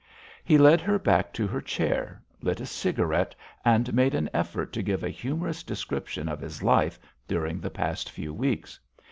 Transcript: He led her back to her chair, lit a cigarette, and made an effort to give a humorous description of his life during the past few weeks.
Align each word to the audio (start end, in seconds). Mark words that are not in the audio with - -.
He 0.43 0.57
led 0.57 0.81
her 0.81 0.97
back 0.97 1.31
to 1.33 1.45
her 1.45 1.61
chair, 1.61 2.23
lit 2.41 2.59
a 2.59 2.65
cigarette, 2.65 3.35
and 3.63 3.93
made 3.93 4.15
an 4.15 4.31
effort 4.33 4.73
to 4.73 4.81
give 4.81 5.03
a 5.03 5.09
humorous 5.11 5.61
description 5.61 6.27
of 6.27 6.41
his 6.41 6.63
life 6.63 6.97
during 7.27 7.59
the 7.59 7.69
past 7.69 8.09
few 8.09 8.33
weeks. 8.33 8.79